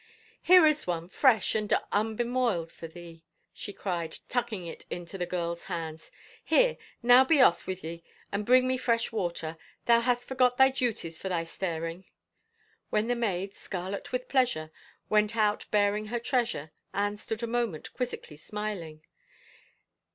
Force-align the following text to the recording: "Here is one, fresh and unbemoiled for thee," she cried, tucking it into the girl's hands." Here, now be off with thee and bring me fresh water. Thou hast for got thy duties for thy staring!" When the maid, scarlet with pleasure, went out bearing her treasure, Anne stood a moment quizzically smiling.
"Here 0.41 0.65
is 0.65 0.87
one, 0.87 1.09
fresh 1.09 1.53
and 1.53 1.71
unbemoiled 1.91 2.71
for 2.71 2.87
thee," 2.87 3.23
she 3.53 3.71
cried, 3.71 4.17
tucking 4.27 4.65
it 4.65 4.83
into 4.89 5.15
the 5.15 5.27
girl's 5.27 5.65
hands." 5.65 6.09
Here, 6.43 6.77
now 7.03 7.23
be 7.23 7.39
off 7.39 7.67
with 7.67 7.81
thee 7.83 8.03
and 8.31 8.43
bring 8.43 8.67
me 8.67 8.77
fresh 8.77 9.11
water. 9.11 9.57
Thou 9.85 9.99
hast 9.99 10.27
for 10.27 10.33
got 10.33 10.57
thy 10.57 10.69
duties 10.71 11.19
for 11.19 11.29
thy 11.29 11.43
staring!" 11.43 12.05
When 12.89 13.09
the 13.09 13.15
maid, 13.15 13.53
scarlet 13.53 14.11
with 14.11 14.27
pleasure, 14.27 14.71
went 15.07 15.37
out 15.37 15.67
bearing 15.69 16.07
her 16.07 16.19
treasure, 16.19 16.71
Anne 16.95 17.17
stood 17.17 17.43
a 17.43 17.45
moment 17.45 17.93
quizzically 17.93 18.37
smiling. 18.37 19.03